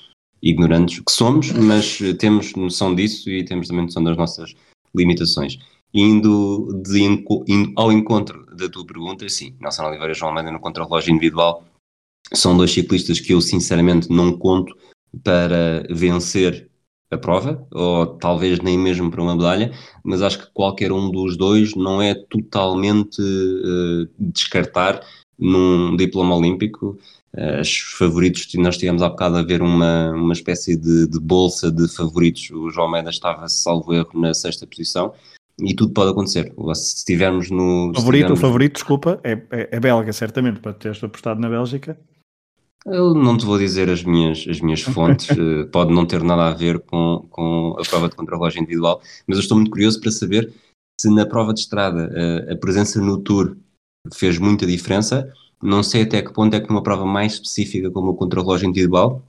[0.42, 4.54] ignorantes, que somos, mas temos noção disso e temos também noção das nossas
[4.94, 5.58] limitações.
[5.92, 10.60] Indo, de, indo ao encontro da tua pergunta, sim, Nelson Oliveira e João Almeida no
[10.60, 11.64] contrarrelógio individual
[12.32, 14.74] são dois ciclistas que eu sinceramente não conto
[15.22, 16.70] para vencer
[17.10, 21.36] a prova, ou talvez nem mesmo para uma medalha, mas acho que qualquer um dos
[21.36, 25.00] dois não é totalmente uh, descartar
[25.38, 26.98] num diploma olímpico.
[27.60, 31.88] Os favoritos, nós tivemos há bocado a ver uma, uma espécie de, de bolsa de
[31.88, 32.48] favoritos.
[32.50, 35.12] O João Almeida estava, salvo erro, na sexta posição
[35.58, 36.52] e tudo pode acontecer.
[36.74, 37.92] Se estivermos no.
[37.94, 38.38] Favorito, estivermos...
[38.38, 41.98] o favorito, desculpa, é, é, é belga, certamente, para teres apostado na Bélgica.
[42.86, 46.48] Eu não te vou dizer as minhas, as minhas fontes, eh, pode não ter nada
[46.48, 50.10] a ver com, com a prova de contrarrelógio individual, mas eu estou muito curioso para
[50.10, 50.52] saber
[51.00, 53.56] se na prova de estrada a, eh, a presença no Tour
[54.12, 55.32] fez muita diferença.
[55.62, 59.22] Não sei até que ponto é que numa prova mais específica como o contrarrelógio individual,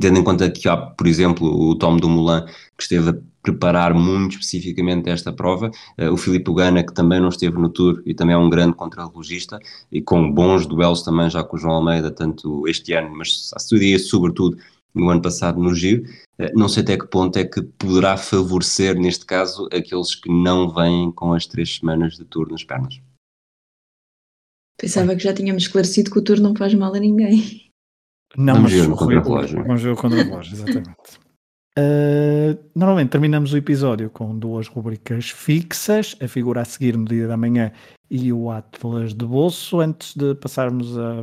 [0.00, 2.44] tendo em conta que há, por exemplo, o Tom Dumoulin,
[2.76, 7.28] que esteve a preparar muito especificamente esta prova, uh, o Filipe Gana, que também não
[7.28, 9.58] esteve no Tour e também é um grande contrarrelogista,
[9.90, 13.58] e com bons duelos também já com o João Almeida, tanto este ano, mas a
[13.98, 14.58] sobretudo
[14.92, 16.02] no ano passado no Giro,
[16.38, 20.68] uh, não sei até que ponto é que poderá favorecer, neste caso, aqueles que não
[20.68, 23.00] vêm com as três semanas de Tour nas pernas.
[24.76, 27.69] Pensava que já tínhamos esclarecido que o Tour não faz mal a ninguém.
[28.36, 29.64] Não, vamos mas ver o contra-relógio.
[29.64, 30.90] Vamos ver o contra-relógio, exatamente.
[31.78, 37.28] Uh, normalmente terminamos o episódio com duas rubricas fixas, a figura a seguir no dia
[37.28, 37.70] da manhã
[38.10, 41.22] e o Atlas de bolso, antes de passarmos a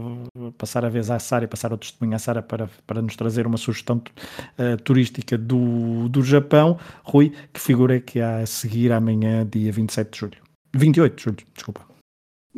[0.57, 3.45] passar a vez à Sara e passar o testemunho à Sara para, para nos trazer
[3.45, 6.79] uma sugestão uh, turística do, do Japão.
[7.03, 10.37] Rui, que figura é que há a seguir amanhã, dia 27 de julho?
[10.73, 11.96] 28 de julho, desculpa.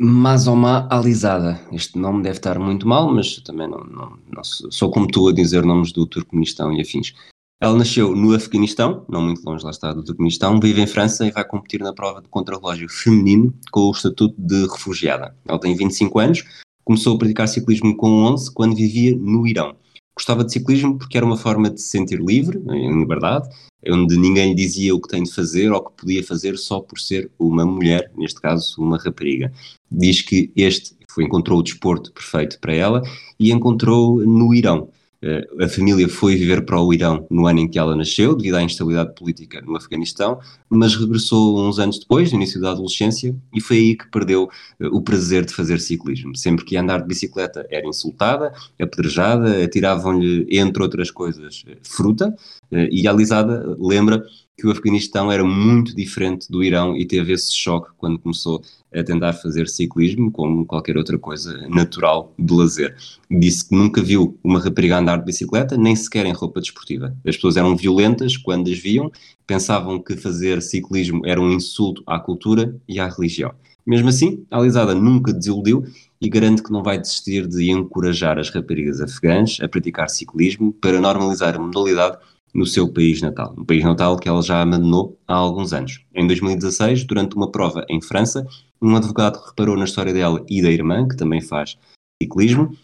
[0.02, 1.60] Mazoma Alizada.
[1.70, 5.32] Este nome deve estar muito mal, mas também não, não, não sou como tu a
[5.32, 7.12] dizer nomes do Turcomenistão e afins.
[7.60, 11.30] Ela nasceu no Afeganistão, não muito longe lá está do Turcomenistão, vive em França e
[11.30, 15.36] vai competir na prova de contrarrelógio feminino com o estatuto de refugiada.
[15.46, 16.44] Ela tem 25 anos,
[16.82, 19.76] começou a praticar ciclismo com 11 quando vivia no Irão.
[20.20, 23.48] Gostava de ciclismo porque era uma forma de se sentir livre, em liberdade,
[23.88, 26.78] onde ninguém lhe dizia o que tem de fazer ou o que podia fazer só
[26.78, 29.50] por ser uma mulher, neste caso uma rapariga.
[29.90, 33.02] Diz que este foi, encontrou o desporto perfeito para ela
[33.38, 34.90] e encontrou no Irão.
[35.22, 38.54] Eh, a família foi viver para o Irão no ano em que ela nasceu, devido
[38.54, 43.60] à instabilidade política no Afeganistão, mas regressou uns anos depois, no início da adolescência, e
[43.60, 44.48] foi aí que perdeu
[44.80, 46.34] eh, o prazer de fazer ciclismo.
[46.36, 52.34] Sempre que ia andar de bicicleta era insultada, apedrejada, atiravam-lhe, entre outras coisas, eh, fruta,
[52.72, 54.24] e a Alisada lembra
[54.56, 58.62] que o Afeganistão era muito diferente do Irão e teve esse choque quando começou
[58.94, 62.96] a tentar fazer ciclismo, como qualquer outra coisa natural de lazer.
[63.30, 67.14] Disse que nunca viu uma rapariga andar de bicicleta, nem sequer em roupa desportiva.
[67.26, 69.10] As pessoas eram violentas quando as viam,
[69.46, 73.52] pensavam que fazer ciclismo era um insulto à cultura e à religião.
[73.86, 75.84] Mesmo assim, a Alisada nunca desiludiu
[76.20, 81.00] e garante que não vai desistir de encorajar as raparigas afegãs a praticar ciclismo para
[81.00, 82.18] normalizar a modalidade
[82.54, 86.04] no seu país natal, um país natal que ela já abandonou há alguns anos.
[86.14, 88.46] Em 2016, durante uma prova em França,
[88.80, 91.76] um advogado reparou na história dela e da irmã, que também faz
[92.22, 92.76] ciclismo,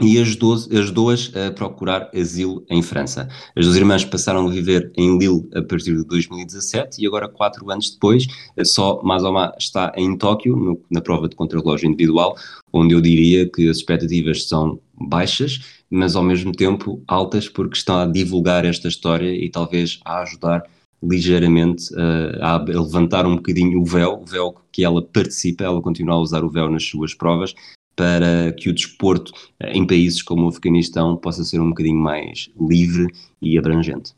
[0.00, 3.28] e ajudou-as a procurar asilo em França.
[3.56, 7.70] As duas irmãs passaram a viver em Lille a partir de 2017 e agora, quatro
[7.70, 8.26] anos depois,
[8.64, 12.36] só Mazoma está em Tóquio, no, na prova de contrarrelógio individual,
[12.72, 18.02] onde eu diria que as expectativas são baixas, mas ao mesmo tempo altas, porque está
[18.02, 20.64] a divulgar esta história e talvez a ajudar
[21.08, 26.14] ligeiramente uh, a levantar um bocadinho o véu, o véu que ela participa, ela continua
[26.14, 27.54] a usar o véu nas suas provas,
[27.96, 32.50] para que o desporto uh, em países como o Afeganistão possa ser um bocadinho mais
[32.60, 33.06] livre
[33.40, 34.14] e abrangente.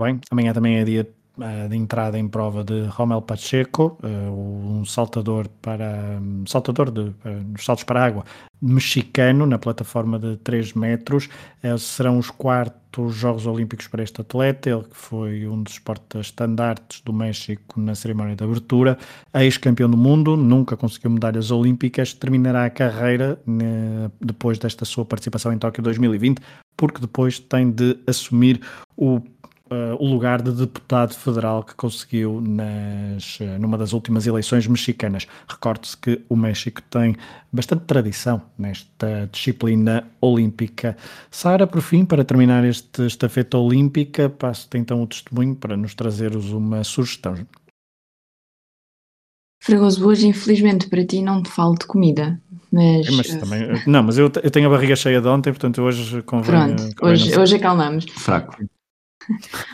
[0.00, 1.17] Bem, amanhã também é dia
[1.68, 7.14] de entrada em prova de Romel Pacheco, um saltador para saltador de uh,
[7.58, 8.24] saltos para água
[8.60, 11.28] mexicano na plataforma de 3 metros.
[11.78, 17.12] Serão os quartos Jogos Olímpicos para este atleta, ele que foi um dos porta-estandartes do
[17.12, 18.98] México na cerimónia de abertura,
[19.34, 23.38] ex-campeão do mundo, nunca conseguiu medalhas olímpicas, terminará a carreira
[24.20, 26.40] depois desta sua participação em Tóquio 2020,
[26.76, 28.60] porque depois tem de assumir
[28.96, 29.20] o
[29.70, 35.26] uh, o lugar de deputado federal que conseguiu nas, uh, numa das últimas eleições mexicanas.
[35.48, 37.16] Recorde-se que o México tem
[37.52, 40.96] bastante tradição nesta disciplina olímpica.
[41.30, 46.46] Sara, por fim, para terminar este estafeta olímpica, passo-te então o testemunho para nos trazeres
[46.46, 47.34] uma sugestão.
[49.60, 53.08] Fragoso, hoje infelizmente para ti não te falo de comida, mas...
[53.08, 56.22] É, mas também, não, mas eu, eu, tenho a barriga cheia de ontem, portanto hoje
[56.22, 56.76] convém...
[56.76, 58.06] Pronto, convém hoje, hoje acalmamos.
[58.12, 58.56] Fraco.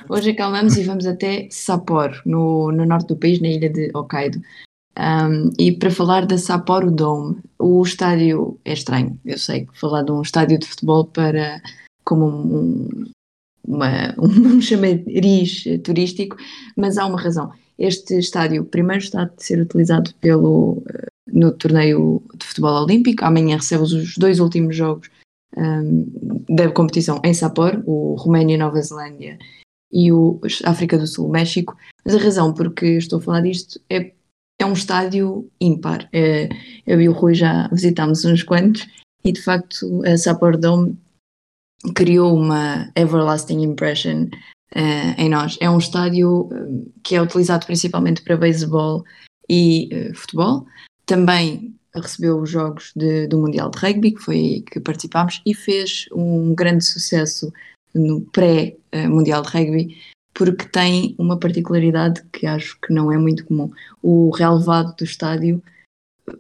[0.09, 4.41] Hoje acalmamos e vamos até Sapporo, no, no norte do país, na ilha de Hokkaido.
[4.97, 9.19] Um, e para falar da Sapporo Dome, o estádio é estranho.
[9.25, 11.61] Eu sei que falar de um estádio de futebol para
[12.05, 13.05] como um,
[13.67, 16.37] uma, um chamariz turístico,
[16.77, 17.51] mas há uma razão.
[17.79, 23.57] Este estádio primeiro está a ser utilizado pelo, eh, no torneio de futebol olímpico, amanhã
[23.57, 25.09] recebe os dois últimos jogos
[26.49, 29.39] da competição em Sapor, o Roménia Nova Zelândia
[29.93, 31.77] e o África do Sul, México.
[32.05, 34.13] Mas a razão por que estou a falar disto é
[34.59, 36.09] é um estádio ímpar.
[36.13, 36.49] É,
[36.87, 38.87] eu e o Rui já visitámos uns quantos
[39.25, 40.97] e de facto a Sapor Dome
[41.95, 44.29] criou uma everlasting impression
[44.75, 45.59] uh, em nós.
[45.61, 49.05] É um estádio uh, que é utilizado principalmente para beisebol
[49.49, 50.67] e uh, futebol.
[51.05, 56.07] Também recebeu os jogos de, do Mundial de Rugby, que foi que participámos, e fez
[56.13, 57.53] um grande sucesso
[57.95, 59.97] no pré-Mundial de Rugby,
[60.35, 63.71] porque tem uma particularidade que acho que não é muito comum.
[64.03, 65.63] O relevado do estádio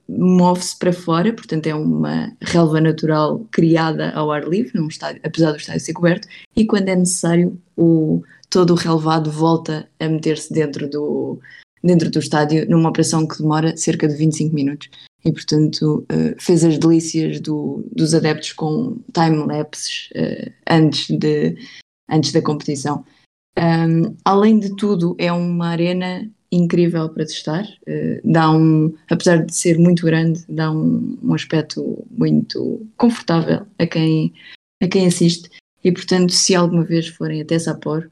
[0.09, 5.53] move-se para fora, portanto é uma relva natural criada ao ar livre, num estádio, apesar
[5.53, 6.27] do estádio ser coberto,
[6.57, 11.39] e quando é necessário o, todo o relevado volta a meter-se dentro do,
[11.85, 14.89] dentro do estádio numa operação que demora cerca de 25 minutos.
[15.24, 21.57] E, portanto, uh, fez as delícias do, dos adeptos com time-lapses uh, antes, de,
[22.11, 23.05] antes da competição.
[23.59, 27.64] Um, além de tudo, é uma arena incrível para testar.
[27.87, 33.87] Uh, dá um, apesar de ser muito grande, dá um, um aspecto muito confortável a
[33.87, 34.32] quem,
[34.82, 35.49] a quem assiste.
[35.82, 38.11] E portanto, se alguma vez forem até Sapor,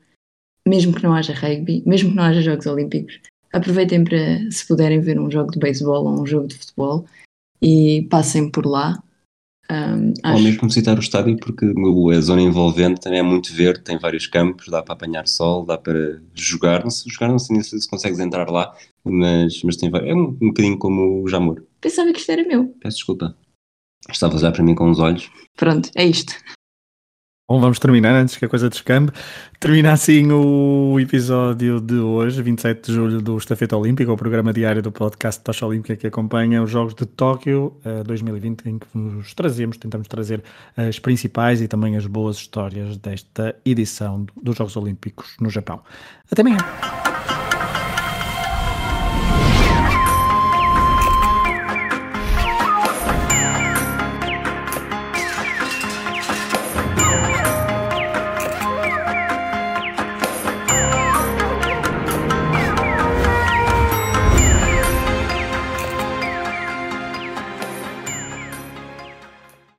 [0.66, 3.20] mesmo que não haja rugby, mesmo que não haja Jogos Olímpicos,
[3.52, 7.06] aproveitem para, se puderem, ver um jogo de beisebol ou um jogo de futebol
[7.60, 9.02] e passem por lá
[9.72, 10.36] um, acho...
[10.36, 11.72] Ou mesmo visitar o estádio, porque
[12.14, 15.78] a zona envolvente também é muito verde, tem vários campos, dá para apanhar sol, dá
[15.78, 16.82] para jogar.
[16.82, 20.48] Não sei, jogar não sei se consegues entrar lá, mas, mas tem É um, um
[20.48, 21.64] bocadinho como o Jamor.
[21.80, 22.68] Pensava que isto era meu.
[22.80, 23.34] Peço desculpa.
[24.10, 25.30] Estava a olhar para mim com os olhos.
[25.56, 26.34] Pronto, é isto.
[27.52, 29.12] Bom, vamos terminar antes que a coisa descambe.
[29.60, 34.80] Termina assim o episódio de hoje, 27 de julho, do Estafeta Olímpica, o programa diário
[34.80, 39.34] do podcast Tocha Olímpica que acompanha os Jogos de Tóquio uh, 2020, em que nos
[39.34, 40.42] trazemos, tentamos trazer
[40.74, 45.82] as principais e também as boas histórias desta edição dos Jogos Olímpicos no Japão.
[46.30, 46.56] Até amanhã!